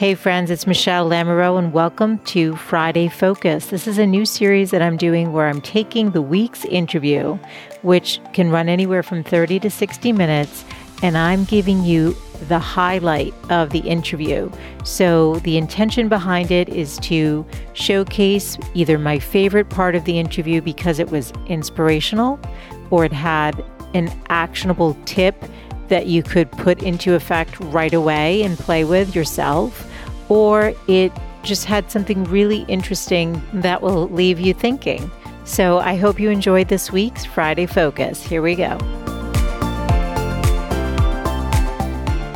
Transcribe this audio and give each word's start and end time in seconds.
Hey, 0.00 0.14
friends, 0.14 0.50
it's 0.50 0.66
Michele 0.66 1.06
Lamoureux, 1.06 1.58
and 1.58 1.74
welcome 1.74 2.20
to 2.20 2.56
Friday 2.56 3.06
Focus. 3.06 3.66
This 3.66 3.86
is 3.86 3.98
a 3.98 4.06
new 4.06 4.24
series 4.24 4.70
that 4.70 4.80
I'm 4.80 4.96
doing 4.96 5.34
where 5.34 5.46
I'm 5.46 5.60
taking 5.60 6.12
the 6.12 6.22
week's 6.22 6.64
interview, 6.64 7.38
which 7.82 8.18
can 8.32 8.50
run 8.50 8.70
anywhere 8.70 9.02
from 9.02 9.22
30 9.22 9.60
to 9.60 9.68
60 9.68 10.12
minutes, 10.12 10.64
and 11.02 11.18
I'm 11.18 11.44
giving 11.44 11.84
you 11.84 12.16
the 12.48 12.58
highlight 12.58 13.34
of 13.50 13.72
the 13.72 13.80
interview. 13.80 14.50
So, 14.84 15.34
the 15.40 15.58
intention 15.58 16.08
behind 16.08 16.50
it 16.50 16.70
is 16.70 16.96
to 17.00 17.44
showcase 17.74 18.56
either 18.72 18.98
my 18.98 19.18
favorite 19.18 19.68
part 19.68 19.94
of 19.94 20.06
the 20.06 20.18
interview 20.18 20.62
because 20.62 20.98
it 20.98 21.10
was 21.10 21.30
inspirational 21.46 22.40
or 22.88 23.04
it 23.04 23.12
had 23.12 23.62
an 23.92 24.10
actionable 24.30 24.96
tip 25.04 25.44
that 25.88 26.06
you 26.06 26.22
could 26.22 26.50
put 26.52 26.82
into 26.82 27.14
effect 27.14 27.60
right 27.60 27.92
away 27.92 28.42
and 28.42 28.56
play 28.56 28.84
with 28.84 29.14
yourself, 29.14 29.89
or 30.30 30.72
it 30.88 31.12
just 31.42 31.66
had 31.66 31.90
something 31.90 32.24
really 32.24 32.62
interesting 32.68 33.42
that 33.52 33.82
will 33.82 34.08
leave 34.08 34.40
you 34.40 34.54
thinking. 34.54 35.10
So 35.44 35.78
I 35.78 35.96
hope 35.96 36.20
you 36.20 36.30
enjoyed 36.30 36.68
this 36.68 36.92
week's 36.92 37.24
Friday 37.24 37.66
Focus. 37.66 38.22
Here 38.22 38.40
we 38.40 38.54
go. 38.54 38.78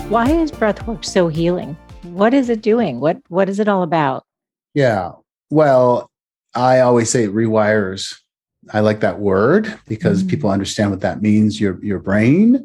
Why 0.09 0.31
is 0.31 0.51
breathwork 0.51 1.05
so 1.05 1.29
healing? 1.29 1.77
What 2.03 2.35
is 2.35 2.51
it 2.51 2.61
doing? 2.61 3.01
What 3.01 3.19
what 3.29 3.49
is 3.49 3.59
it 3.59 3.69
all 3.69 3.83
about? 3.83 4.25
Yeah. 4.75 5.13
Well, 5.51 6.11
I 6.55 6.81
always 6.81 7.11
say 7.11 7.25
it 7.25 7.35
rewires. 7.35 8.15
I 8.73 8.81
like 8.81 9.01
that 9.01 9.21
word 9.21 9.73
because 9.87 10.23
mm. 10.23 10.31
people 10.31 10.51
understand 10.51 10.91
what 10.91 11.01
that 11.01 11.23
means. 11.23 11.61
Your 11.61 11.83
your 11.85 12.01
brain, 12.01 12.65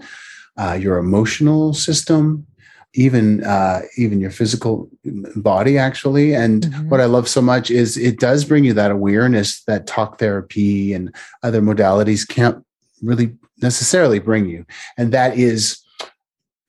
uh, 0.57 0.73
your 0.73 0.97
emotional 0.97 1.73
system, 1.73 2.45
even 2.93 3.43
uh, 3.43 3.81
even 3.97 4.19
your 4.19 4.31
physical 4.31 4.89
body 5.35 5.77
actually 5.77 6.33
and 6.33 6.63
mm-hmm. 6.63 6.89
what 6.89 6.99
i 6.99 7.05
love 7.05 7.27
so 7.27 7.41
much 7.41 7.69
is 7.69 7.97
it 7.97 8.19
does 8.19 8.43
bring 8.45 8.63
you 8.63 8.73
that 8.73 8.91
awareness 8.91 9.63
that 9.65 9.87
talk 9.87 10.17
therapy 10.17 10.93
and 10.93 11.13
other 11.43 11.61
modalities 11.61 12.27
can't 12.27 12.65
really 13.01 13.35
necessarily 13.61 14.19
bring 14.19 14.47
you 14.47 14.65
and 14.97 15.11
that 15.11 15.37
is 15.37 15.81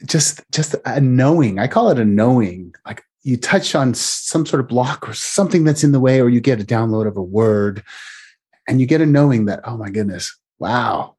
just 0.04 0.42
just 0.52 0.74
a 0.84 1.00
knowing 1.00 1.58
i 1.58 1.66
call 1.66 1.88
it 1.90 1.98
a 1.98 2.04
knowing 2.04 2.72
like 2.86 3.02
you 3.22 3.36
touch 3.36 3.74
on 3.74 3.92
some 3.94 4.46
sort 4.46 4.60
of 4.60 4.68
block 4.68 5.06
or 5.08 5.12
something 5.12 5.64
that's 5.64 5.84
in 5.84 5.92
the 5.92 6.00
way 6.00 6.20
or 6.20 6.28
you 6.28 6.40
get 6.40 6.60
a 6.60 6.64
download 6.64 7.06
of 7.06 7.16
a 7.16 7.22
word 7.22 7.82
and 8.68 8.80
you 8.80 8.86
get 8.86 9.00
a 9.00 9.06
knowing 9.06 9.46
that 9.46 9.60
oh 9.64 9.76
my 9.76 9.90
goodness 9.90 10.36
wow 10.58 11.16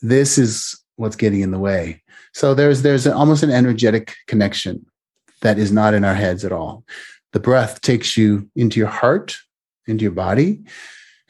this 0.00 0.38
is 0.38 0.83
what's 0.96 1.16
getting 1.16 1.40
in 1.40 1.50
the 1.50 1.58
way 1.58 2.02
so 2.34 2.52
there's 2.52 2.82
there's 2.82 3.06
almost 3.06 3.42
an 3.42 3.50
energetic 3.50 4.16
connection 4.26 4.84
that 5.40 5.58
is 5.58 5.70
not 5.70 5.94
in 5.94 6.04
our 6.04 6.14
heads 6.14 6.44
at 6.44 6.52
all. 6.52 6.84
The 7.32 7.40
breath 7.40 7.80
takes 7.80 8.16
you 8.16 8.50
into 8.56 8.80
your 8.80 8.88
heart, 8.88 9.36
into 9.86 10.02
your 10.02 10.12
body, 10.12 10.64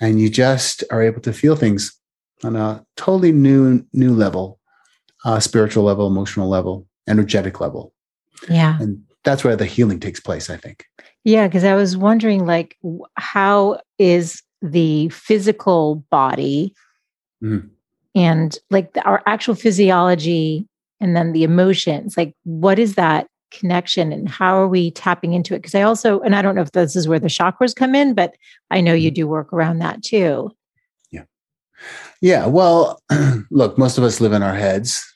and 0.00 0.20
you 0.20 0.30
just 0.30 0.82
are 0.90 1.02
able 1.02 1.20
to 1.22 1.32
feel 1.32 1.56
things 1.56 1.94
on 2.42 2.56
a 2.56 2.84
totally 2.96 3.32
new 3.32 3.84
new 3.92 4.14
level, 4.14 4.58
uh, 5.24 5.40
spiritual 5.40 5.84
level, 5.84 6.06
emotional 6.06 6.48
level, 6.48 6.86
energetic 7.06 7.60
level. 7.60 7.92
Yeah, 8.48 8.78
and 8.80 9.04
that's 9.24 9.44
where 9.44 9.56
the 9.56 9.66
healing 9.66 10.00
takes 10.00 10.20
place. 10.20 10.48
I 10.48 10.56
think. 10.56 10.86
Yeah, 11.24 11.46
because 11.48 11.64
I 11.64 11.74
was 11.74 11.96
wondering, 11.96 12.46
like, 12.46 12.78
how 13.16 13.80
is 13.98 14.42
the 14.62 15.08
physical 15.10 15.96
body 16.10 16.74
mm. 17.42 17.68
And 18.14 18.58
like 18.70 18.92
the, 18.94 19.02
our 19.02 19.22
actual 19.26 19.54
physiology 19.54 20.66
and 21.00 21.16
then 21.16 21.32
the 21.32 21.42
emotions 21.42 22.16
like 22.16 22.34
what 22.44 22.78
is 22.78 22.94
that 22.94 23.26
connection 23.50 24.12
and 24.12 24.28
how 24.28 24.56
are 24.56 24.68
we 24.68 24.90
tapping 24.90 25.32
into 25.32 25.54
it 25.54 25.58
because 25.58 25.74
i 25.74 25.82
also 25.82 26.20
and 26.20 26.34
i 26.34 26.42
don't 26.42 26.54
know 26.54 26.62
if 26.62 26.72
this 26.72 26.96
is 26.96 27.06
where 27.06 27.20
the 27.20 27.28
chakras 27.28 27.74
come 27.74 27.94
in 27.94 28.14
but 28.14 28.34
i 28.70 28.80
know 28.80 28.92
you 28.92 29.10
mm-hmm. 29.10 29.14
do 29.14 29.28
work 29.28 29.52
around 29.52 29.78
that 29.78 30.02
too 30.02 30.50
yeah 31.12 31.22
yeah 32.20 32.46
well 32.46 33.00
look 33.50 33.78
most 33.78 33.96
of 33.96 34.04
us 34.04 34.20
live 34.20 34.32
in 34.32 34.42
our 34.42 34.54
heads 34.54 35.08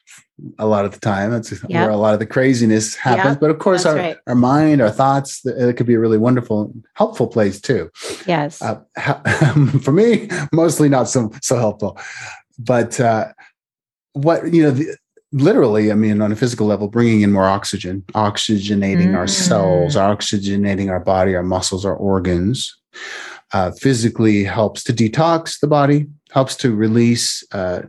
a 0.61 0.67
lot 0.67 0.85
of 0.85 0.93
the 0.93 1.01
time 1.01 1.33
that's 1.33 1.51
yep. 1.51 1.63
where 1.69 1.91
a 1.91 1.97
lot 1.97 2.15
of 2.15 2.21
the 2.21 2.27
craziness 2.27 2.95
happens 2.95 3.33
yep. 3.33 3.41
but 3.41 3.51
of 3.51 3.59
course 3.59 3.85
our, 3.85 3.97
right. 3.97 4.17
our 4.29 4.37
mind 4.37 4.81
our 4.81 4.91
thoughts 4.91 5.45
it 5.45 5.77
could 5.77 5.87
be 5.87 5.95
a 5.95 5.99
really 5.99 6.19
wonderful 6.19 6.73
helpful 6.95 7.27
place 7.27 7.61
too 7.61 7.91
yes 8.25 8.63
uh, 8.63 8.81
for 9.83 9.91
me 9.91 10.29
mostly 10.53 10.89
not 10.89 11.09
so 11.09 11.33
so 11.43 11.57
helpful 11.57 11.99
but 12.59 12.99
uh 13.01 13.29
what 14.13 14.53
you 14.53 14.63
know 14.63 14.71
the, 14.71 14.97
literally, 15.33 15.93
I 15.93 15.95
mean, 15.95 16.21
on 16.23 16.33
a 16.33 16.37
physical 16.37 16.67
level, 16.67 16.89
bringing 16.89 17.21
in 17.21 17.33
more 17.33 17.47
oxygen, 17.47 18.03
oxygenating 18.15 19.09
mm. 19.09 19.17
our 19.17 19.27
cells, 19.27 19.95
mm. 19.95 20.01
oxygenating 20.01 20.91
our 20.91 21.01
body, 21.01 21.35
our 21.35 21.43
muscles, 21.43 21.85
our 21.85 21.97
organs. 21.97 22.75
Uh, 23.53 23.71
physically 23.71 24.45
helps 24.45 24.85
to 24.85 24.93
detox 24.93 25.59
the 25.61 25.67
body, 25.67 26.07
helps 26.33 26.55
to 26.55 26.75
release, 26.75 27.43
uh, 27.53 27.81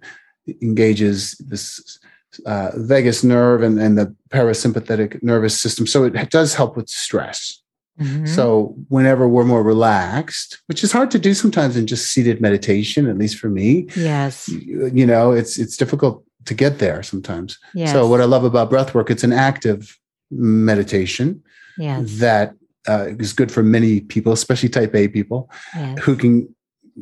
engages 0.62 1.32
this 1.50 2.00
uh, 2.46 2.72
vagus 2.76 3.26
nerve 3.26 3.62
and, 3.62 3.78
and 3.78 3.98
the 3.98 4.16
parasympathetic 4.30 5.22
nervous 5.22 5.60
system. 5.60 5.86
So 5.86 6.06
it 6.06 6.30
does 6.30 6.56
help 6.56 6.78
with 6.78 6.88
stress. 6.88 7.62
Mm-hmm. 8.00 8.26
So 8.26 8.76
whenever 8.88 9.28
we're 9.28 9.44
more 9.44 9.64
relaxed, 9.64 10.62
which 10.68 10.84
is 10.84 10.92
hard 10.92 11.12
to 11.12 11.20
do 11.20 11.34
sometimes 11.34 11.76
in 11.76 11.86
just 11.86 12.12
seated 12.12 12.40
meditation, 12.42 13.10
at 13.10 13.18
least 13.18 13.38
for 13.38 13.50
me. 13.50 13.88
Yes. 13.96 14.48
You, 14.48 15.06
know, 15.06 15.32
it's 15.32 15.58
it's 15.60 15.76
difficult 15.76 16.24
to 16.46 16.54
get 16.54 16.80
there 16.80 17.04
sometimes. 17.04 17.60
Yes. 17.74 17.92
So 17.92 18.08
what 18.08 18.22
I 18.22 18.26
love 18.26 18.44
about 18.44 18.70
breath 18.70 18.96
work, 18.96 19.10
it's 19.12 19.24
an 19.24 19.34
active 19.34 19.98
meditation 20.32 21.44
yes. 21.78 22.20
that 22.20 22.54
uh, 22.88 23.08
is 23.20 23.34
good 23.34 23.52
for 23.52 23.64
many 23.64 24.02
people, 24.02 24.32
especially 24.32 24.70
type 24.70 24.96
A 24.96 25.08
people 25.08 25.50
yes. 25.76 26.00
who 26.00 26.16
can 26.16 26.54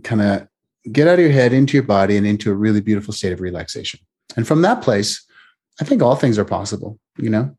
kind 0.04 0.22
of 0.22 0.48
get 0.92 1.08
out 1.08 1.16
of 1.16 1.20
your 1.20 1.32
head 1.32 1.54
into 1.54 1.78
your 1.78 1.84
body 1.84 2.18
and 2.18 2.26
into 2.26 2.52
a 2.52 2.56
really 2.56 2.82
beautiful 2.82 3.14
state 3.14 3.34
of 3.34 3.42
relaxation. 3.42 4.00
And 4.36 4.48
from 4.48 4.62
that 4.64 4.82
place, 4.82 5.26
I 5.80 5.84
think 5.84 6.02
all 6.02 6.16
things 6.16 6.38
are 6.38 6.46
possible, 6.46 7.00
you 7.18 7.30
know? 7.30 7.56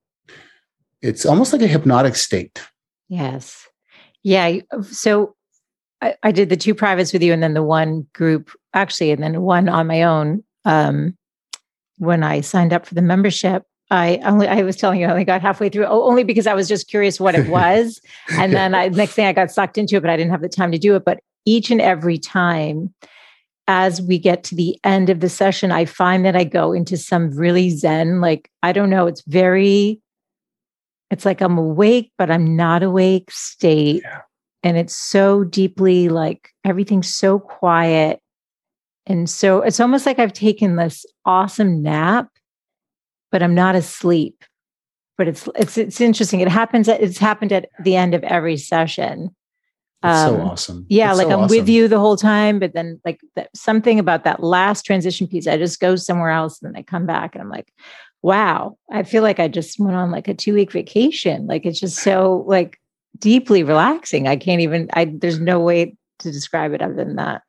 It's 1.02 1.24
almost 1.24 1.52
like 1.52 1.62
a 1.62 1.68
hypnotic 1.68 2.16
state. 2.16 2.62
Yes. 3.08 3.66
Yeah. 4.22 4.58
So 4.82 5.34
I, 6.00 6.14
I 6.22 6.32
did 6.32 6.48
the 6.48 6.56
two 6.56 6.74
privates 6.74 7.12
with 7.12 7.22
you 7.22 7.32
and 7.32 7.42
then 7.42 7.54
the 7.54 7.62
one 7.62 8.06
group 8.14 8.50
actually, 8.74 9.10
and 9.10 9.22
then 9.22 9.42
one 9.42 9.68
on 9.68 9.86
my 9.86 10.02
own. 10.02 10.44
Um, 10.64 11.16
when 11.96 12.22
I 12.22 12.42
signed 12.42 12.72
up 12.72 12.86
for 12.86 12.94
the 12.94 13.02
membership, 13.02 13.64
I 13.90 14.20
only 14.24 14.46
I 14.46 14.62
was 14.62 14.76
telling 14.76 15.00
you 15.00 15.06
I 15.06 15.10
only 15.10 15.24
got 15.24 15.40
halfway 15.40 15.68
through 15.68 15.86
only 15.86 16.22
because 16.22 16.46
I 16.46 16.54
was 16.54 16.68
just 16.68 16.88
curious 16.88 17.18
what 17.18 17.34
it 17.34 17.48
was. 17.50 18.00
and 18.30 18.52
then 18.52 18.74
I 18.74 18.88
next 18.88 19.14
thing 19.14 19.26
I 19.26 19.32
got 19.32 19.50
sucked 19.50 19.78
into 19.78 19.96
it, 19.96 20.00
but 20.00 20.10
I 20.10 20.16
didn't 20.16 20.30
have 20.30 20.42
the 20.42 20.48
time 20.48 20.72
to 20.72 20.78
do 20.78 20.94
it. 20.94 21.04
But 21.04 21.20
each 21.44 21.70
and 21.70 21.80
every 21.80 22.18
time 22.18 22.94
as 23.68 24.00
we 24.00 24.18
get 24.18 24.44
to 24.44 24.54
the 24.54 24.78
end 24.82 25.10
of 25.10 25.20
the 25.20 25.28
session, 25.28 25.70
I 25.70 25.84
find 25.84 26.24
that 26.24 26.34
I 26.34 26.44
go 26.44 26.72
into 26.72 26.96
some 26.96 27.30
really 27.30 27.70
zen, 27.70 28.20
like, 28.20 28.50
I 28.62 28.72
don't 28.72 28.88
know, 28.88 29.06
it's 29.06 29.22
very, 29.26 30.00
it's 31.10 31.24
like 31.24 31.40
I'm 31.40 31.58
awake, 31.58 32.12
but 32.18 32.30
I'm 32.30 32.56
not 32.56 32.82
awake 32.82 33.30
state. 33.30 34.02
Yeah. 34.04 34.20
And 34.62 34.76
it's 34.76 34.94
so 34.94 35.44
deeply 35.44 36.08
like 36.08 36.50
everything's 36.64 37.14
so 37.14 37.38
quiet 37.38 38.20
and 39.08 39.28
so 39.28 39.62
it's 39.62 39.80
almost 39.80 40.04
like 40.04 40.18
I've 40.18 40.34
taken 40.34 40.76
this 40.76 41.06
awesome 41.24 41.82
nap, 41.82 42.28
but 43.32 43.42
I'm 43.42 43.54
not 43.54 43.74
asleep. 43.74 44.44
But 45.16 45.28
it's 45.28 45.48
it's 45.56 45.78
it's 45.78 46.00
interesting. 46.00 46.40
It 46.40 46.48
happens. 46.48 46.88
At, 46.88 47.00
it's 47.00 47.18
happened 47.18 47.52
at 47.52 47.68
the 47.82 47.96
end 47.96 48.14
of 48.14 48.22
every 48.22 48.56
session. 48.56 49.34
Um, 50.04 50.28
so 50.28 50.40
awesome. 50.42 50.86
Yeah, 50.88 51.10
it's 51.10 51.18
like 51.18 51.26
so 51.26 51.32
I'm 51.32 51.40
awesome. 51.40 51.56
with 51.56 51.68
you 51.68 51.88
the 51.88 51.98
whole 51.98 52.16
time, 52.16 52.60
but 52.60 52.74
then 52.74 53.00
like 53.04 53.20
that, 53.34 53.48
something 53.56 53.98
about 53.98 54.22
that 54.24 54.44
last 54.44 54.82
transition 54.84 55.26
piece, 55.26 55.48
I 55.48 55.56
just 55.56 55.80
go 55.80 55.96
somewhere 55.96 56.30
else 56.30 56.62
and 56.62 56.72
then 56.72 56.78
I 56.78 56.84
come 56.84 57.04
back 57.04 57.34
and 57.34 57.42
I'm 57.42 57.50
like, 57.50 57.72
wow, 58.22 58.76
I 58.90 59.02
feel 59.02 59.22
like 59.22 59.40
I 59.40 59.48
just 59.48 59.78
went 59.78 59.96
on 59.96 60.10
like 60.10 60.28
a 60.28 60.34
two 60.34 60.54
week 60.54 60.72
vacation. 60.72 61.46
Like 61.46 61.64
it's 61.66 61.80
just 61.80 61.98
so 61.98 62.44
like 62.46 62.78
deeply 63.18 63.62
relaxing. 63.62 64.28
I 64.28 64.36
can't 64.36 64.60
even. 64.60 64.88
I 64.92 65.06
there's 65.06 65.40
no 65.40 65.60
way 65.60 65.96
to 66.20 66.32
describe 66.32 66.72
it 66.72 66.82
other 66.82 66.94
than 66.94 67.16
that 67.16 67.42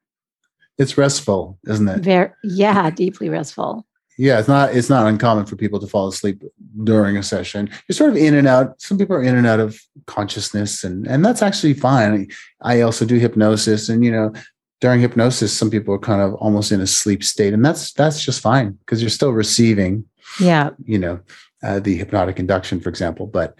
it's 0.79 0.97
restful, 0.97 1.59
isn't 1.67 1.87
it? 1.87 1.99
Very, 1.99 2.31
yeah, 2.43 2.89
deeply 2.89 3.29
restful. 3.29 3.85
Yeah, 4.17 4.39
it's 4.39 4.47
not 4.47 4.75
it's 4.75 4.89
not 4.89 5.07
uncommon 5.07 5.45
for 5.45 5.55
people 5.55 5.79
to 5.79 5.87
fall 5.87 6.07
asleep 6.07 6.41
during 6.83 7.15
a 7.15 7.23
session. 7.23 7.69
You're 7.87 7.95
sort 7.95 8.09
of 8.09 8.17
in 8.17 8.33
and 8.33 8.47
out. 8.47 8.81
Some 8.81 8.97
people 8.97 9.15
are 9.15 9.23
in 9.23 9.35
and 9.35 9.45
out 9.45 9.59
of 9.59 9.79
consciousness, 10.07 10.83
and 10.83 11.05
and 11.05 11.23
that's 11.23 11.41
actually 11.41 11.73
fine. 11.73 12.27
I 12.61 12.81
also 12.81 13.05
do 13.05 13.15
hypnosis, 13.15 13.87
and 13.87 14.03
you 14.03 14.11
know, 14.11 14.33
during 14.81 15.01
hypnosis, 15.01 15.55
some 15.55 15.69
people 15.69 15.93
are 15.93 15.99
kind 15.99 16.21
of 16.21 16.33
almost 16.35 16.71
in 16.71 16.81
a 16.81 16.87
sleep 16.87 17.23
state, 17.23 17.53
and 17.53 17.65
that's 17.65 17.93
that's 17.93 18.23
just 18.23 18.41
fine 18.41 18.71
because 18.71 19.01
you're 19.01 19.09
still 19.09 19.33
receiving. 19.33 20.05
Yeah, 20.39 20.71
you 20.83 20.97
know, 20.97 21.19
uh, 21.63 21.79
the 21.79 21.95
hypnotic 21.95 22.39
induction, 22.39 22.79
for 22.79 22.89
example. 22.89 23.27
But 23.27 23.55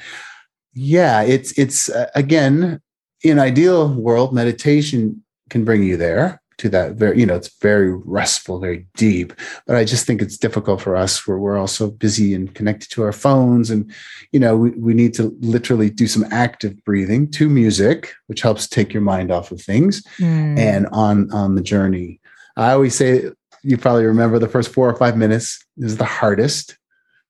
yeah, 0.74 1.22
it's 1.22 1.58
it's 1.58 1.90
uh, 1.90 2.10
again 2.16 2.82
in 3.24 3.40
ideal 3.40 3.94
world, 3.94 4.34
meditation 4.34 5.24
can 5.50 5.66
bring 5.66 5.84
you 5.84 5.98
there 5.98 6.42
to 6.60 6.70
that 6.70 6.94
very, 6.94 7.20
you 7.20 7.26
know, 7.26 7.36
it's 7.36 7.54
very 7.62 7.94
restful, 7.94 8.60
very 8.60 8.86
deep. 8.96 9.34
But 9.66 9.76
I 9.76 9.84
just 9.84 10.06
think 10.06 10.22
it's 10.22 10.38
difficult 10.38 10.82
for 10.82 10.96
us 10.96 11.28
where 11.28 11.38
we're 11.38 11.58
also 11.58 11.90
busy 11.90 12.34
and 12.34 12.54
connected 12.54 12.90
to 12.92 13.04
our 13.04 13.12
phones. 13.12 13.70
And, 13.70 13.92
you 14.32 14.40
know, 14.40 14.56
we, 14.56 14.70
we 14.72 14.94
need 14.94 15.14
to 15.16 15.36
literally 15.42 15.90
do 15.90 16.08
some 16.08 16.26
active 16.32 16.84
breathing 16.84 17.32
to 17.32 17.50
music, 17.50 18.14
which 18.28 18.42
helps 18.42 18.68
take 18.68 18.94
your 18.94 19.02
mind 19.02 19.32
off 19.32 19.52
of 19.52 19.62
things 19.62 20.04
mm. 20.20 20.58
and 20.58 20.88
on 20.92 21.32
on 21.32 21.56
the 21.56 21.62
journey. 21.62 22.20
I 22.56 22.72
always 22.72 22.96
say 22.96 23.32
you 23.64 23.78
probably 23.78 24.06
remember 24.06 24.40
the 24.40 24.48
first 24.48 24.72
four 24.72 24.90
or 24.90 24.96
five 24.96 25.18
minutes 25.18 25.64
is 25.78 25.98
the 25.98 26.06
hardest. 26.06 26.78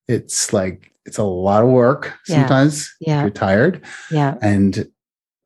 It's 0.07 0.53
like 0.53 0.91
it's 1.05 1.17
a 1.17 1.23
lot 1.23 1.63
of 1.63 1.69
work 1.69 2.17
sometimes. 2.25 2.93
Yeah. 2.99 3.21
You're 3.21 3.29
tired. 3.29 3.85
Yeah. 4.11 4.37
And 4.41 4.89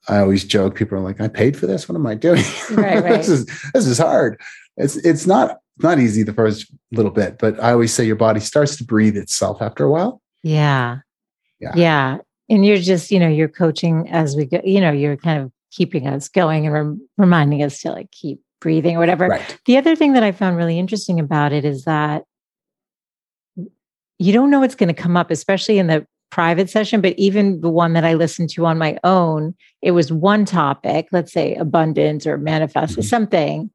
I 0.07 0.19
always 0.19 0.43
joke, 0.43 0.75
people 0.75 0.97
are 0.97 1.01
like, 1.01 1.21
I 1.21 1.27
paid 1.27 1.57
for 1.57 1.65
this. 1.65 1.87
What 1.87 1.95
am 1.95 2.05
I 2.05 2.15
doing? 2.15 2.43
Right, 2.71 3.03
right. 3.03 3.03
this 3.17 3.29
is 3.29 3.45
this 3.73 3.87
is 3.87 3.97
hard. 3.97 4.39
It's 4.77 4.97
it's 4.97 5.25
not 5.25 5.59
not 5.79 5.99
easy 5.99 6.23
the 6.23 6.33
first 6.33 6.71
little 6.91 7.11
bit, 7.11 7.37
but 7.39 7.59
I 7.61 7.71
always 7.71 7.93
say 7.93 8.05
your 8.05 8.15
body 8.15 8.39
starts 8.39 8.75
to 8.77 8.83
breathe 8.83 9.17
itself 9.17 9.61
after 9.61 9.85
a 9.85 9.89
while. 9.89 10.21
Yeah. 10.43 10.99
Yeah. 11.59 11.71
Yeah. 11.75 12.17
And 12.49 12.65
you're 12.65 12.77
just, 12.77 13.09
you 13.09 13.19
know, 13.19 13.29
you're 13.29 13.47
coaching 13.47 14.09
as 14.09 14.35
we 14.35 14.45
go, 14.45 14.61
you 14.63 14.81
know, 14.81 14.91
you're 14.91 15.17
kind 15.17 15.41
of 15.41 15.51
keeping 15.71 16.07
us 16.07 16.27
going 16.29 16.65
and 16.65 16.73
rem- 16.73 17.09
reminding 17.17 17.63
us 17.63 17.81
to 17.81 17.91
like 17.91 18.11
keep 18.11 18.41
breathing 18.61 18.97
or 18.97 18.99
whatever. 18.99 19.27
Right. 19.27 19.57
The 19.65 19.77
other 19.77 19.95
thing 19.95 20.13
that 20.13 20.23
I 20.23 20.31
found 20.31 20.57
really 20.57 20.77
interesting 20.77 21.19
about 21.19 21.53
it 21.53 21.65
is 21.65 21.85
that 21.85 22.23
you 24.19 24.31
don't 24.33 24.51
know 24.51 24.59
what's 24.59 24.75
going 24.75 24.93
to 24.93 25.01
come 25.01 25.17
up, 25.17 25.31
especially 25.31 25.79
in 25.79 25.87
the 25.87 26.05
private 26.33 26.67
session, 26.67 26.99
but 26.99 27.13
even 27.15 27.61
the 27.61 27.69
one 27.69 27.93
that 27.93 28.03
I 28.03 28.15
listened 28.15 28.49
to 28.51 28.65
on 28.65 28.79
my 28.79 28.97
own, 29.03 29.53
it 29.83 29.91
was 29.91 30.11
one 30.11 30.45
topic, 30.45 31.07
let's 31.11 31.31
say 31.31 31.53
abundance 31.53 32.25
or 32.25 32.39
manifest 32.39 32.93
mm-hmm. 32.93 33.01
something. 33.03 33.69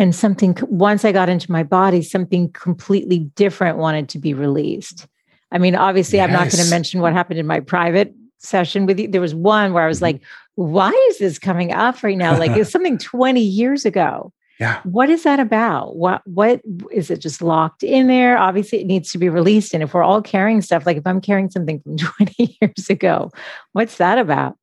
And 0.00 0.12
something, 0.12 0.58
once 0.62 1.04
I 1.04 1.12
got 1.12 1.28
into 1.28 1.52
my 1.52 1.62
body, 1.62 2.02
something 2.02 2.50
completely 2.54 3.20
different 3.36 3.78
wanted 3.78 4.08
to 4.08 4.18
be 4.18 4.34
released. 4.34 5.06
I 5.52 5.58
mean, 5.58 5.76
obviously, 5.76 6.16
yes. 6.16 6.26
I'm 6.26 6.32
not 6.32 6.50
going 6.50 6.64
to 6.64 6.70
mention 6.70 7.00
what 7.02 7.12
happened 7.12 7.38
in 7.38 7.46
my 7.46 7.60
private 7.60 8.12
session 8.38 8.84
with 8.84 8.98
you. 8.98 9.06
There 9.06 9.20
was 9.20 9.34
one 9.34 9.72
where 9.72 9.84
I 9.84 9.86
was 9.86 9.98
mm-hmm. 9.98 10.16
like, 10.16 10.22
why 10.56 10.90
is 11.10 11.18
this 11.20 11.38
coming 11.38 11.72
up 11.72 12.02
right 12.02 12.18
now? 12.18 12.36
Like 12.36 12.50
it's 12.50 12.72
something 12.72 12.98
20 12.98 13.40
years 13.40 13.84
ago. 13.84 14.32
Yeah. 14.62 14.80
What 14.84 15.10
is 15.10 15.24
that 15.24 15.40
about? 15.40 15.96
What 15.96 16.22
what 16.24 16.62
is 16.92 17.10
it 17.10 17.18
just 17.18 17.42
locked 17.42 17.82
in 17.82 18.06
there? 18.06 18.38
Obviously 18.38 18.80
it 18.80 18.86
needs 18.86 19.10
to 19.10 19.18
be 19.18 19.28
released 19.28 19.74
and 19.74 19.82
if 19.82 19.92
we're 19.92 20.04
all 20.04 20.22
carrying 20.22 20.62
stuff 20.62 20.86
like 20.86 20.96
if 20.96 21.04
I'm 21.04 21.20
carrying 21.20 21.50
something 21.50 21.80
from 21.80 21.96
20 21.98 22.58
years 22.60 22.88
ago, 22.88 23.32
what's 23.72 23.96
that 23.96 24.18
about? 24.18 24.56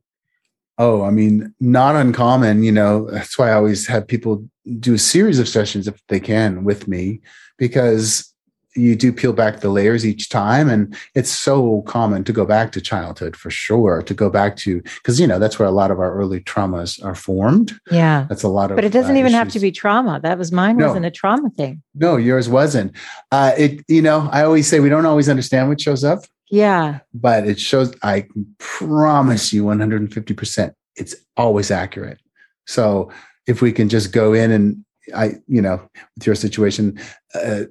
Oh, 0.77 1.03
I 1.03 1.09
mean, 1.11 1.53
not 1.59 1.97
uncommon, 1.97 2.63
you 2.63 2.71
know, 2.71 3.11
that's 3.11 3.37
why 3.37 3.49
I 3.49 3.55
always 3.55 3.87
have 3.87 4.07
people 4.07 4.47
do 4.79 4.93
a 4.93 4.97
series 4.97 5.37
of 5.37 5.49
sessions 5.49 5.85
if 5.85 6.01
they 6.07 6.21
can 6.21 6.63
with 6.63 6.87
me 6.87 7.19
because 7.57 8.33
you 8.75 8.95
do 8.95 9.11
peel 9.11 9.33
back 9.33 9.59
the 9.59 9.69
layers 9.69 10.05
each 10.05 10.29
time 10.29 10.69
and 10.69 10.95
it's 11.15 11.31
so 11.31 11.81
common 11.83 12.23
to 12.23 12.31
go 12.31 12.45
back 12.45 12.71
to 12.71 12.81
childhood 12.81 13.35
for 13.35 13.49
sure 13.49 14.01
to 14.03 14.13
go 14.13 14.29
back 14.29 14.55
to 14.57 14.81
because 14.81 15.19
you 15.19 15.25
know 15.25 15.39
that's 15.39 15.57
where 15.57 15.67
a 15.67 15.71
lot 15.71 15.91
of 15.91 15.99
our 15.99 16.13
early 16.13 16.39
traumas 16.41 17.03
are 17.03 17.15
formed. 17.15 17.79
Yeah. 17.89 18.25
That's 18.29 18.43
a 18.43 18.47
lot 18.47 18.71
of 18.71 18.75
but 18.75 18.85
it 18.85 18.93
doesn't 18.93 19.15
uh, 19.15 19.19
even 19.19 19.27
issues. 19.27 19.37
have 19.37 19.49
to 19.49 19.59
be 19.59 19.71
trauma. 19.71 20.19
That 20.21 20.37
was 20.37 20.51
mine 20.51 20.77
no. 20.77 20.87
wasn't 20.87 21.05
a 21.05 21.11
trauma 21.11 21.49
thing. 21.51 21.81
No 21.95 22.17
yours 22.17 22.47
wasn't. 22.47 22.95
Uh 23.31 23.53
it 23.57 23.83
you 23.87 24.01
know 24.01 24.29
i 24.31 24.43
always 24.43 24.67
say 24.67 24.79
we 24.79 24.89
don't 24.89 25.05
always 25.05 25.29
understand 25.29 25.69
what 25.69 25.81
shows 25.81 26.03
up. 26.03 26.19
Yeah. 26.51 26.99
But 27.13 27.47
it 27.47 27.59
shows 27.59 27.93
i 28.03 28.27
promise 28.59 29.51
you 29.51 29.63
150% 29.63 30.73
it's 30.95 31.15
always 31.37 31.71
accurate. 31.71 32.19
So 32.67 33.11
if 33.47 33.61
we 33.61 33.71
can 33.71 33.89
just 33.89 34.11
go 34.11 34.33
in 34.33 34.51
and 34.51 34.85
i 35.15 35.33
you 35.47 35.61
know 35.61 35.81
with 36.15 36.27
your 36.27 36.35
situation 36.35 36.99
uh, 37.33 37.63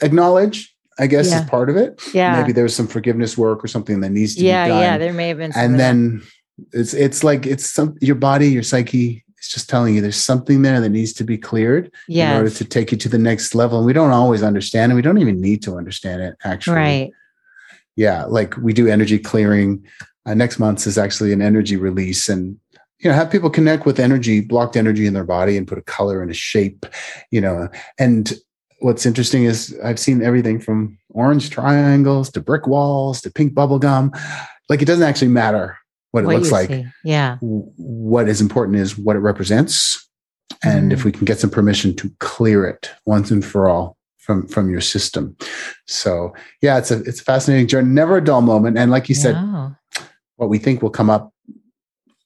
acknowledge 0.00 0.72
I 0.98 1.06
guess 1.06 1.30
yeah. 1.30 1.42
is 1.42 1.48
part 1.48 1.70
of 1.70 1.76
it. 1.76 2.00
Yeah. 2.12 2.40
Maybe 2.40 2.52
there's 2.52 2.76
some 2.76 2.86
forgiveness 2.86 3.38
work 3.38 3.64
or 3.64 3.68
something 3.68 4.00
that 4.00 4.10
needs 4.10 4.34
to 4.36 4.44
yeah, 4.44 4.64
be 4.64 4.68
done. 4.68 4.80
Yeah, 4.80 4.84
yeah. 4.84 4.98
there 4.98 5.12
may 5.12 5.28
have 5.28 5.38
been. 5.38 5.52
and 5.54 5.78
then 5.78 6.22
it's 6.72 6.94
it's 6.94 7.24
like 7.24 7.46
it's 7.46 7.66
some 7.66 7.96
your 8.00 8.14
body, 8.14 8.48
your 8.48 8.62
psyche 8.62 9.24
is 9.38 9.48
just 9.48 9.68
telling 9.68 9.94
you 9.94 10.00
there's 10.00 10.16
something 10.16 10.62
there 10.62 10.80
that 10.80 10.90
needs 10.90 11.12
to 11.14 11.24
be 11.24 11.38
cleared 11.38 11.92
yes. 12.08 12.30
in 12.30 12.36
order 12.36 12.50
to 12.50 12.64
take 12.64 12.92
you 12.92 12.98
to 12.98 13.08
the 13.08 13.18
next 13.18 13.54
level. 13.54 13.78
And 13.78 13.86
we 13.86 13.92
don't 13.92 14.10
always 14.10 14.42
understand 14.42 14.92
it. 14.92 14.94
We 14.94 15.02
don't 15.02 15.18
even 15.18 15.40
need 15.40 15.62
to 15.64 15.76
understand 15.76 16.22
it 16.22 16.36
actually. 16.44 16.76
Right. 16.76 17.10
Yeah, 17.96 18.24
like 18.24 18.56
we 18.58 18.72
do 18.72 18.86
energy 18.86 19.18
clearing. 19.18 19.84
Uh, 20.24 20.34
next 20.34 20.58
month 20.58 20.86
is 20.86 20.98
actually 20.98 21.32
an 21.32 21.42
energy 21.42 21.76
release 21.76 22.28
and 22.28 22.56
you 23.00 23.10
know 23.10 23.14
have 23.14 23.30
people 23.30 23.50
connect 23.50 23.86
with 23.86 23.98
energy 23.98 24.40
blocked 24.40 24.76
energy 24.76 25.06
in 25.06 25.14
their 25.14 25.24
body 25.24 25.56
and 25.56 25.66
put 25.66 25.78
a 25.78 25.82
color 25.82 26.22
and 26.22 26.30
a 26.30 26.34
shape 26.34 26.86
you 27.32 27.40
know 27.40 27.68
and 27.98 28.34
what's 28.82 29.06
interesting 29.06 29.44
is 29.44 29.78
I've 29.82 29.98
seen 29.98 30.22
everything 30.22 30.58
from 30.60 30.98
orange 31.10 31.50
triangles 31.50 32.30
to 32.30 32.40
brick 32.40 32.66
walls 32.66 33.20
to 33.22 33.30
pink 33.30 33.54
bubble 33.54 33.78
gum. 33.78 34.12
Like 34.68 34.82
it 34.82 34.86
doesn't 34.86 35.06
actually 35.06 35.28
matter 35.28 35.78
what 36.10 36.24
it 36.24 36.26
what 36.26 36.36
looks 36.36 36.52
like. 36.52 36.68
See. 36.68 36.86
Yeah. 37.04 37.38
What 37.40 38.28
is 38.28 38.40
important 38.40 38.78
is 38.78 38.98
what 38.98 39.16
it 39.16 39.20
represents. 39.20 40.08
And 40.62 40.90
mm. 40.90 40.94
if 40.94 41.04
we 41.04 41.12
can 41.12 41.24
get 41.24 41.38
some 41.38 41.50
permission 41.50 41.96
to 41.96 42.10
clear 42.20 42.66
it 42.66 42.90
once 43.06 43.30
and 43.30 43.44
for 43.44 43.68
all 43.68 43.96
from 44.18 44.46
from 44.46 44.70
your 44.70 44.80
system. 44.80 45.36
So 45.86 46.34
yeah, 46.60 46.78
it's 46.78 46.90
a 46.90 47.02
it's 47.02 47.20
a 47.20 47.24
fascinating 47.24 47.66
journey, 47.66 47.88
never 47.88 48.18
a 48.18 48.24
dull 48.24 48.42
moment. 48.42 48.78
And 48.78 48.90
like 48.90 49.08
you 49.08 49.14
said, 49.14 49.36
what 50.36 50.48
we 50.48 50.58
think 50.58 50.82
will 50.82 50.90
come 50.90 51.10
up 51.10 51.31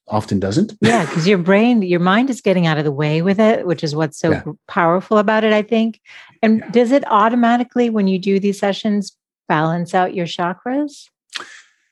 often 0.07 0.39
doesn't. 0.39 0.73
Yeah, 0.81 1.05
because 1.05 1.27
your 1.27 1.37
brain, 1.37 1.81
your 1.81 1.99
mind 1.99 2.29
is 2.29 2.41
getting 2.41 2.65
out 2.65 2.77
of 2.77 2.85
the 2.85 2.91
way 2.91 3.21
with 3.21 3.39
it, 3.39 3.65
which 3.65 3.83
is 3.83 3.95
what's 3.95 4.17
so 4.17 4.31
yeah. 4.31 4.43
powerful 4.67 5.17
about 5.17 5.43
it, 5.43 5.53
I 5.53 5.61
think. 5.61 5.99
And 6.41 6.59
yeah. 6.59 6.69
does 6.69 6.91
it 6.91 7.03
automatically, 7.07 7.89
when 7.89 8.07
you 8.07 8.19
do 8.19 8.39
these 8.39 8.59
sessions, 8.59 9.17
balance 9.47 9.93
out 9.93 10.13
your 10.13 10.25
chakras? 10.25 11.09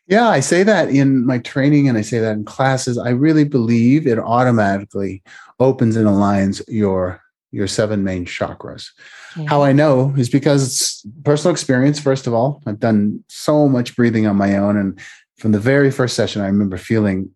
Yeah, 0.07 0.27
I 0.27 0.39
say 0.39 0.63
that 0.63 0.89
in 0.89 1.25
my 1.25 1.39
training 1.39 1.89
and 1.89 1.97
I 1.97 2.01
say 2.01 2.19
that 2.19 2.33
in 2.33 2.45
classes. 2.45 2.97
I 2.97 3.09
really 3.09 3.43
believe 3.43 4.05
it 4.05 4.19
automatically 4.19 5.23
opens 5.59 5.95
and 5.95 6.07
aligns 6.07 6.61
your 6.67 7.21
your 7.51 7.67
seven 7.67 8.03
main 8.03 8.25
chakras. 8.25 8.89
Yeah. 9.37 9.45
How 9.47 9.63
I 9.63 9.71
know 9.71 10.13
is 10.17 10.29
because 10.29 10.67
it's 10.67 11.05
personal 11.23 11.53
experience 11.53 11.99
first 11.99 12.27
of 12.27 12.33
all. 12.33 12.61
I've 12.67 12.79
done 12.79 13.23
so 13.29 13.69
much 13.69 13.95
breathing 13.95 14.27
on 14.27 14.35
my 14.35 14.57
own 14.57 14.77
and 14.77 14.99
from 15.37 15.53
the 15.53 15.59
very 15.59 15.89
first 15.89 16.15
session 16.15 16.41
I 16.41 16.47
remember 16.47 16.77
feeling 16.77 17.31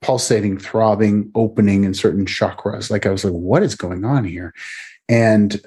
pulsating, 0.00 0.58
throbbing, 0.58 1.30
opening 1.34 1.84
in 1.84 1.94
certain 1.94 2.24
chakras. 2.24 2.90
Like 2.90 3.06
I 3.06 3.10
was 3.10 3.24
like, 3.24 3.34
what 3.34 3.62
is 3.62 3.74
going 3.74 4.04
on 4.04 4.24
here? 4.24 4.54
And 5.08 5.60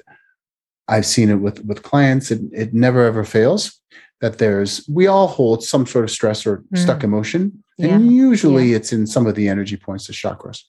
I've 0.88 1.06
seen 1.06 1.30
it 1.30 1.36
with 1.36 1.64
with 1.64 1.82
clients. 1.82 2.30
It, 2.30 2.40
it 2.52 2.74
never 2.74 3.04
ever 3.06 3.24
fails 3.24 3.80
that 4.20 4.38
there's 4.38 4.86
we 4.88 5.06
all 5.06 5.26
hold 5.26 5.64
some 5.64 5.86
sort 5.86 6.04
of 6.04 6.10
stress 6.10 6.46
or 6.46 6.58
mm. 6.58 6.78
stuck 6.78 7.02
emotion, 7.04 7.62
yeah. 7.78 7.88
and 7.88 8.12
usually 8.12 8.70
yeah. 8.70 8.76
it's 8.76 8.92
in 8.92 9.06
some 9.06 9.26
of 9.26 9.34
the 9.34 9.48
energy 9.48 9.76
points, 9.76 10.06
the 10.06 10.12
chakras. 10.12 10.62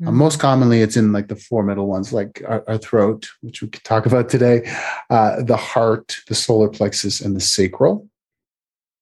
Mm. 0.00 0.08
Uh, 0.08 0.12
most 0.12 0.38
commonly, 0.38 0.80
it's 0.80 0.96
in 0.96 1.12
like 1.12 1.28
the 1.28 1.36
four 1.36 1.62
middle 1.62 1.86
ones, 1.86 2.12
like 2.12 2.42
our, 2.46 2.64
our 2.68 2.78
throat, 2.78 3.28
which 3.40 3.62
we 3.62 3.68
could 3.68 3.84
talk 3.84 4.06
about 4.06 4.28
today, 4.28 4.70
uh, 5.10 5.42
the 5.42 5.56
heart, 5.56 6.16
the 6.28 6.34
solar 6.34 6.68
plexus, 6.68 7.20
and 7.20 7.34
the 7.34 7.40
sacral. 7.40 8.08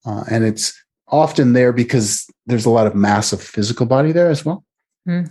Uh, 0.04 0.24
and 0.30 0.44
it's 0.44 0.80
often 1.08 1.52
there 1.52 1.72
because 1.72 2.28
there's 2.46 2.66
a 2.66 2.70
lot 2.70 2.86
of 2.86 2.94
mass 2.94 3.32
of 3.32 3.42
physical 3.42 3.86
body 3.86 4.12
there 4.12 4.30
as 4.30 4.44
well. 4.44 4.64
Mm. 5.08 5.30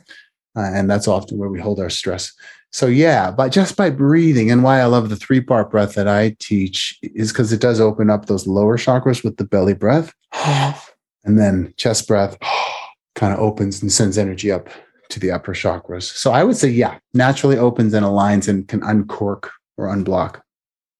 Uh, 0.58 0.72
and 0.74 0.89
that's 0.89 1.08
often 1.08 1.38
where 1.38 1.50
we 1.50 1.60
hold 1.60 1.79
our 1.79 1.89
stress. 1.89 2.32
So 2.72 2.88
yeah, 2.88 3.32
but 3.32 3.50
just 3.50 3.77
by 3.77 3.89
breathing, 3.89 4.51
and 4.51 4.63
why 4.63 4.79
I 4.82 4.86
love 4.86 5.10
the 5.10 5.15
three 5.15 5.41
part 5.41 5.72
breath 5.72 5.96
that 5.96 6.08
I 6.08 6.36
teach 6.39 6.98
is 7.01 7.32
because 7.32 7.53
it 7.53 7.62
does 7.62 7.79
open 7.79 8.10
up 8.10 8.25
those 8.25 8.48
lower 8.48 8.77
chakras 8.77 9.24
with 9.24 9.38
the 9.38 9.46
belly 9.46 9.74
breath, 9.74 10.13
and 10.44 11.39
then 11.39 11.74
chest 11.77 12.08
breath 12.08 12.38
kind 13.15 13.34
of 13.34 13.39
opens 13.39 13.82
and 13.82 13.91
sends 13.91 14.17
energy 14.17 14.51
up 14.51 14.70
to 15.10 15.20
the 15.20 15.32
upper 15.32 15.53
chakras. 15.53 16.03
So 16.03 16.32
I 16.32 16.44
would 16.44 16.58
say, 16.58 16.70
yeah, 16.70 16.98
naturally 17.13 17.58
opens 17.58 17.94
and 17.94 18.05
aligns 18.05 18.48
and 18.48 18.67
can 18.67 18.84
uncork 18.84 19.51
or 19.77 19.88
unblock 19.88 20.41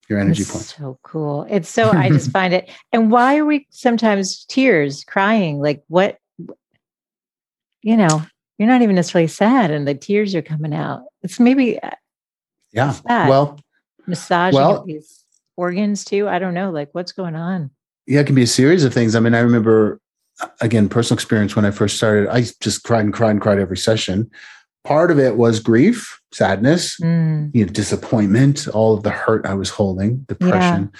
your 0.10 0.20
energy 0.20 0.44
That's 0.44 0.52
points. 0.52 0.76
So 0.76 1.00
cool. 1.04 1.46
It's 1.50 1.70
so 1.70 1.92
I 1.92 2.10
just 2.10 2.32
find 2.40 2.54
it. 2.54 2.70
And 2.92 3.12
why 3.12 3.38
are 3.38 3.46
we 3.46 3.68
sometimes 3.70 4.46
tears, 4.46 5.04
crying? 5.04 5.60
Like 5.60 5.84
what 5.88 6.18
you 7.82 7.96
know, 7.96 8.26
you're 8.58 8.68
not 8.68 8.82
even 8.82 8.96
necessarily 8.96 9.28
sad 9.28 9.70
and 9.70 9.88
the 9.88 9.94
tears 9.94 10.34
are 10.34 10.42
coming 10.42 10.74
out. 10.74 11.04
It's 11.22 11.40
maybe 11.40 11.80
uh, 11.80 11.92
Yeah. 12.72 12.92
Sad. 12.92 13.30
Well, 13.30 13.60
massaging 14.08 14.58
well, 14.58 14.84
these 14.84 15.24
organs 15.56 16.04
too. 16.04 16.28
I 16.28 16.40
don't 16.40 16.54
know, 16.54 16.72
like 16.72 16.90
what's 16.94 17.12
going 17.12 17.36
on. 17.36 17.72
Yeah, 18.08 18.22
it 18.22 18.26
can 18.26 18.36
be 18.36 18.44
a 18.44 18.48
series 18.48 18.84
of 18.84 18.94
things. 18.94 19.16
I 19.16 19.20
mean, 19.20 19.34
I 19.34 19.40
remember 19.40 20.00
again, 20.62 20.90
personal 20.90 21.16
experience 21.16 21.56
when 21.56 21.66
I 21.66 21.72
first 21.72 21.98
started, 21.98 22.28
I 22.28 22.44
just 22.60 22.84
cried 22.84 23.06
and 23.06 23.14
cried 23.14 23.32
and 23.32 23.42
cried 23.42 23.60
every 23.60 23.78
session 23.78 24.30
part 24.86 25.12
of 25.12 25.20
it 25.20 25.36
was 25.36 25.60
grief, 25.60 26.22
sadness, 26.32 26.98
mm. 27.02 27.52
you 27.54 27.66
know, 27.66 27.72
disappointment, 27.72 28.68
all 28.70 28.94
of 28.94 29.04
the 29.04 29.10
hurt 29.10 29.46
I 29.46 29.56
was 29.56 29.70
holding, 29.70 30.20
depression. 30.30 30.92
Yeah. 30.94 31.00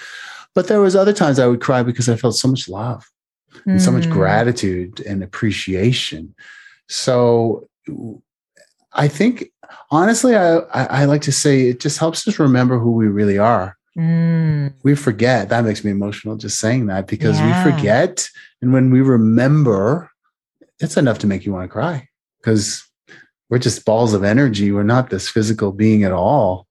But 0.54 0.68
there 0.68 0.80
was 0.80 0.96
other 0.96 1.12
times 1.12 1.38
I 1.38 1.46
would 1.46 1.60
cry 1.60 1.82
because 1.82 2.08
I 2.08 2.16
felt 2.16 2.34
so 2.36 2.48
much 2.48 2.68
love 2.68 3.08
mm. 3.52 3.72
and 3.72 3.82
so 3.82 3.92
much 3.92 4.06
mm. 4.06 4.12
gratitude 4.12 5.00
and 5.00 5.22
appreciation. 5.22 6.34
So 6.88 7.68
I 8.92 9.08
think 9.08 9.50
honestly, 9.90 10.34
I, 10.34 10.56
I, 10.58 10.84
I 10.84 11.04
like 11.04 11.22
to 11.22 11.32
say 11.32 11.68
it 11.68 11.80
just 11.80 11.98
helps 11.98 12.26
us 12.26 12.38
remember 12.38 12.78
who 12.78 12.92
we 12.92 13.06
really 13.06 13.38
are. 13.38 13.76
Mm, 13.96 14.74
We 14.82 14.94
forget. 14.94 15.48
That 15.48 15.64
makes 15.64 15.82
me 15.82 15.90
emotional 15.90 16.36
just 16.36 16.58
saying 16.60 16.86
that 16.86 17.06
because 17.06 17.38
Yeah. 17.38 17.64
we 17.64 17.70
forget. 17.70 18.28
And 18.60 18.72
when 18.72 18.90
we 18.90 19.00
remember, 19.00 20.10
it's 20.80 20.96
enough 20.96 21.18
to 21.20 21.26
make 21.26 21.46
you 21.46 21.52
want 21.52 21.64
to 21.64 21.72
cry 21.72 22.08
because 22.40 22.85
we're 23.48 23.58
just 23.58 23.84
balls 23.84 24.14
of 24.14 24.24
energy. 24.24 24.72
We're 24.72 24.82
not 24.82 25.10
this 25.10 25.28
physical 25.28 25.72
being 25.72 26.04
at 26.04 26.12
all, 26.12 26.66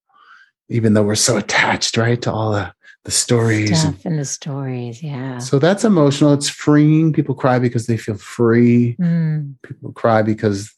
even 0.69 0.93
though 0.93 1.03
we're 1.03 1.15
so 1.15 1.37
attached, 1.37 1.97
right, 1.97 2.21
to 2.23 2.31
all 2.31 2.51
the, 2.51 2.73
the 3.05 3.11
stories. 3.11 3.69
and- 3.83 3.93
stuff 3.95 4.05
in 4.05 4.17
the 4.17 4.25
stories. 4.25 5.01
Yeah. 5.03 5.37
so 5.39 5.59
that's 5.59 5.83
emotional. 5.85 6.33
It's 6.33 6.49
freeing. 6.49 7.13
People 7.13 7.35
cry 7.35 7.59
because 7.59 7.87
they 7.87 7.97
feel 7.97 8.17
free. 8.17 8.95
Mm, 8.99 9.55
People 9.63 9.91
cry 9.93 10.21
because 10.21 10.73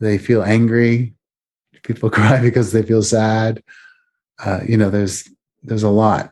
they 0.00 0.18
feel 0.18 0.42
angry. 0.42 1.14
People 1.82 2.10
cry 2.18 2.40
because 2.40 2.72
they 2.72 2.82
feel 2.82 3.02
sad. 3.02 3.62
Uh, 4.44 4.60
you 4.68 4.76
know, 4.76 4.90
there's 4.90 5.28
there's 5.62 5.82
a 5.82 5.90
lot. 5.90 6.30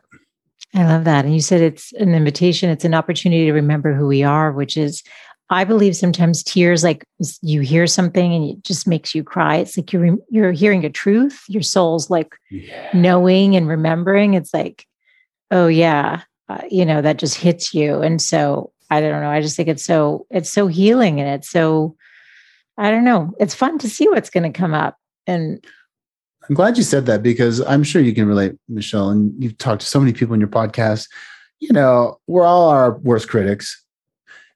I 0.75 0.85
love 0.85 1.03
that. 1.03 1.25
And 1.25 1.33
you 1.33 1.41
said 1.41 1.61
it's 1.61 1.91
an 1.93 2.15
invitation, 2.15 2.69
it's 2.69 2.83
an 2.85 2.93
opportunity 2.95 3.45
to 3.45 3.53
remember 3.53 3.93
who 3.93 4.07
we 4.07 4.23
are, 4.23 4.51
which 4.51 4.75
is, 4.75 5.03
I 5.53 5.63
believe 5.63 5.95
sometimes 5.95 6.43
tears, 6.43 6.83
like 6.83 7.05
you 7.41 7.61
hear 7.61 7.87
something 7.87 8.33
and 8.33 8.49
it 8.51 8.63
just 8.63 8.87
makes 8.87 9.13
you 9.15 9.23
cry. 9.23 9.57
It's 9.57 9.77
like 9.77 9.93
you're, 9.93 10.17
you're 10.29 10.51
hearing 10.51 10.83
a 10.85 10.89
truth, 10.89 11.43
your 11.47 11.61
soul's 11.61 12.09
like 12.09 12.35
Yeah. 12.51 12.89
knowing 12.93 13.55
and 13.55 13.67
remembering. 13.67 14.33
It's 14.33 14.53
like, 14.53 14.85
oh, 15.51 15.67
yeah, 15.67 16.21
uh, 16.49 16.61
you 16.69 16.85
know, 16.85 17.01
that 17.01 17.19
just 17.19 17.35
hits 17.35 17.73
you. 17.73 18.01
And 18.01 18.21
so 18.21 18.71
I 18.89 19.01
don't 19.01 19.21
know. 19.21 19.29
I 19.29 19.41
just 19.41 19.55
think 19.55 19.69
it's 19.69 19.85
so, 19.85 20.25
it's 20.29 20.51
so 20.51 20.67
healing 20.67 21.19
and 21.19 21.29
it's 21.29 21.49
so, 21.49 21.95
I 22.77 22.89
don't 22.91 23.03
know. 23.05 23.33
It's 23.39 23.53
fun 23.55 23.77
to 23.79 23.89
see 23.89 24.07
what's 24.09 24.29
going 24.29 24.51
to 24.51 24.57
come 24.57 24.73
up. 24.73 24.97
And 25.27 25.63
I'm 26.49 26.55
glad 26.55 26.77
you 26.77 26.83
said 26.83 27.05
that 27.05 27.23
because 27.23 27.61
I'm 27.61 27.83
sure 27.83 28.01
you 28.01 28.13
can 28.13 28.27
relate, 28.27 28.53
Michele, 28.67 29.09
and 29.09 29.33
you've 29.41 29.57
talked 29.57 29.81
to 29.81 29.87
so 29.87 29.99
many 29.99 30.11
people 30.11 30.33
in 30.33 30.39
your 30.41 30.49
podcast. 30.49 31.07
You 31.59 31.71
know, 31.71 32.19
we're 32.27 32.43
all 32.45 32.69
our 32.69 32.97
worst 32.99 33.29
critics. 33.29 33.82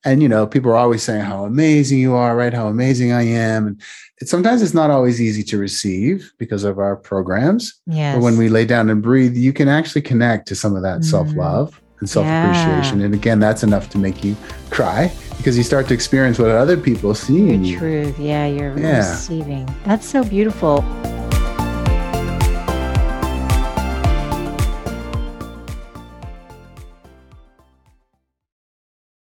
And, 0.05 0.21
you 0.21 0.29
know, 0.29 0.47
people 0.47 0.71
are 0.71 0.75
always 0.77 1.03
saying 1.03 1.21
how 1.21 1.43
amazing 1.45 1.99
you 1.99 2.13
are, 2.15 2.35
right? 2.35 2.53
How 2.53 2.67
amazing 2.67 3.11
I 3.11 3.23
am. 3.23 3.67
And 3.67 3.81
it, 4.21 4.29
sometimes 4.29 4.61
it's 4.61 4.73
not 4.73 4.89
always 4.89 5.19
easy 5.21 5.43
to 5.43 5.57
receive 5.57 6.31
because 6.37 6.63
of 6.63 6.77
our 6.79 6.95
programs. 6.95 7.73
yes. 7.87 8.15
But 8.15 8.21
when 8.21 8.37
we 8.37 8.47
lay 8.47 8.65
down 8.65 8.89
and 8.89 9.01
breathe, 9.01 9.35
you 9.35 9.51
can 9.53 9.67
actually 9.67 10.03
connect 10.03 10.47
to 10.49 10.55
some 10.55 10.75
of 10.75 10.83
that 10.83 10.99
Mhm. 11.01 11.05
self 11.05 11.35
love 11.35 11.81
and 11.99 12.09
self 12.09 12.25
appreciation. 12.27 13.01
And 13.01 13.13
again, 13.13 13.39
that's 13.39 13.63
enough 13.63 13.89
to 13.89 13.97
make 13.97 14.23
you 14.23 14.35
cry 14.69 15.11
because 15.37 15.57
you 15.57 15.63
start 15.63 15.87
to 15.87 15.93
experience 15.93 16.37
what 16.39 16.51
other 16.51 16.77
people 16.77 17.13
see 17.15 17.49
in 17.49 17.65
you. 17.65 17.77
truth. 17.79 18.19
Yeah, 18.19 18.45
you're 18.45 18.77
Yeah. 18.77 18.99
receiving. 19.11 19.67
That's 19.83 20.07
so 20.07 20.23
beautiful. 20.23 20.85